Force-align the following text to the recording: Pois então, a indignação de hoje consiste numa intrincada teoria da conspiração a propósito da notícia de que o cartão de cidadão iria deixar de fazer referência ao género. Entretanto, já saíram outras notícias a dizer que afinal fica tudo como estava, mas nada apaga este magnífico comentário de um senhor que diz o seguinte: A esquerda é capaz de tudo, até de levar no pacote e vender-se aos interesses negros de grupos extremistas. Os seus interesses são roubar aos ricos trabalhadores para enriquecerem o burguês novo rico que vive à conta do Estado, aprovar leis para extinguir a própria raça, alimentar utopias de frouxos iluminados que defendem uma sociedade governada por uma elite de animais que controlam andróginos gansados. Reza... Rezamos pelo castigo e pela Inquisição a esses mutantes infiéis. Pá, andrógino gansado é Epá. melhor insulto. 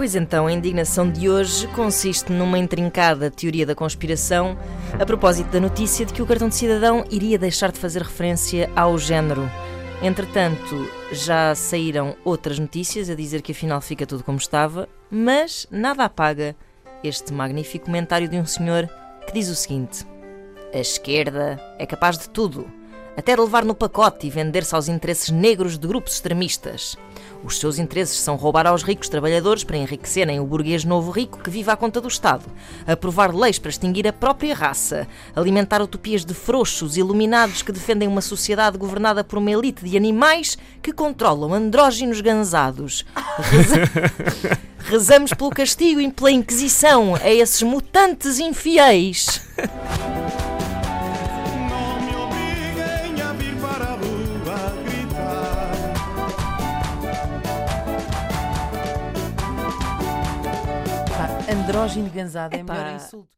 Pois 0.00 0.14
então, 0.14 0.46
a 0.46 0.52
indignação 0.52 1.10
de 1.10 1.28
hoje 1.28 1.66
consiste 1.74 2.32
numa 2.32 2.58
intrincada 2.58 3.30
teoria 3.30 3.66
da 3.66 3.74
conspiração 3.74 4.56
a 4.98 5.04
propósito 5.04 5.50
da 5.50 5.60
notícia 5.60 6.06
de 6.06 6.14
que 6.14 6.22
o 6.22 6.26
cartão 6.26 6.48
de 6.48 6.54
cidadão 6.54 7.04
iria 7.10 7.38
deixar 7.38 7.70
de 7.70 7.78
fazer 7.78 8.00
referência 8.00 8.70
ao 8.74 8.96
género. 8.96 9.42
Entretanto, 10.02 10.88
já 11.12 11.54
saíram 11.54 12.16
outras 12.24 12.58
notícias 12.58 13.10
a 13.10 13.14
dizer 13.14 13.42
que 13.42 13.52
afinal 13.52 13.78
fica 13.82 14.06
tudo 14.06 14.24
como 14.24 14.38
estava, 14.38 14.88
mas 15.10 15.66
nada 15.70 16.06
apaga 16.06 16.56
este 17.04 17.30
magnífico 17.34 17.84
comentário 17.84 18.26
de 18.26 18.38
um 18.38 18.46
senhor 18.46 18.88
que 19.26 19.34
diz 19.34 19.50
o 19.50 19.54
seguinte: 19.54 20.06
A 20.72 20.78
esquerda 20.78 21.60
é 21.78 21.84
capaz 21.84 22.16
de 22.16 22.30
tudo, 22.30 22.72
até 23.20 23.34
de 23.34 23.40
levar 23.42 23.66
no 23.66 23.74
pacote 23.74 24.26
e 24.26 24.30
vender-se 24.30 24.74
aos 24.74 24.88
interesses 24.88 25.28
negros 25.28 25.78
de 25.78 25.86
grupos 25.86 26.14
extremistas. 26.14 26.96
Os 27.44 27.58
seus 27.58 27.78
interesses 27.78 28.18
são 28.18 28.34
roubar 28.34 28.66
aos 28.66 28.82
ricos 28.82 29.10
trabalhadores 29.10 29.62
para 29.62 29.76
enriquecerem 29.76 30.40
o 30.40 30.46
burguês 30.46 30.84
novo 30.84 31.10
rico 31.10 31.38
que 31.38 31.50
vive 31.50 31.70
à 31.70 31.76
conta 31.76 32.00
do 32.00 32.08
Estado, 32.08 32.44
aprovar 32.86 33.34
leis 33.34 33.58
para 33.58 33.68
extinguir 33.68 34.08
a 34.08 34.12
própria 34.12 34.54
raça, 34.54 35.06
alimentar 35.36 35.82
utopias 35.82 36.24
de 36.24 36.32
frouxos 36.32 36.96
iluminados 36.96 37.60
que 37.60 37.72
defendem 37.72 38.08
uma 38.08 38.22
sociedade 38.22 38.78
governada 38.78 39.22
por 39.22 39.38
uma 39.38 39.50
elite 39.50 39.84
de 39.84 39.98
animais 39.98 40.56
que 40.80 40.92
controlam 40.92 41.52
andróginos 41.52 42.22
gansados. 42.22 43.04
Reza... 43.38 44.60
Rezamos 44.84 45.34
pelo 45.34 45.50
castigo 45.50 46.00
e 46.00 46.10
pela 46.10 46.32
Inquisição 46.32 47.14
a 47.14 47.30
esses 47.30 47.62
mutantes 47.62 48.38
infiéis. 48.38 49.42
Pá, 61.50 61.56
andrógino 61.56 62.08
gansado 62.10 62.54
é 62.54 62.60
Epá. 62.60 62.74
melhor 62.74 62.94
insulto. 62.94 63.28